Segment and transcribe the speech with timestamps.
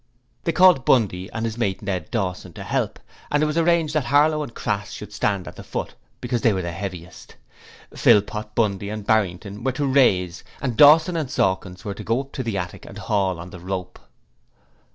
[0.45, 2.97] They called Bundy and his mate Ned Dawson to help,
[3.31, 6.53] and it was arranged that Harlow and Crass should stand on the foot because they
[6.53, 7.35] were the heaviest.
[7.93, 12.31] Philpot, Bundy, and Barrington were to 'raise', and Dawson and Sawkins were to go up
[12.31, 13.99] to the attic and haul on the rope.